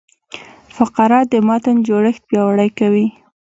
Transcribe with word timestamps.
فقره 0.75 1.19
د 1.31 1.33
متن 1.47 1.75
جوړښت 1.87 2.21
پیاوړی 2.29 2.69
کوي. 2.79 3.07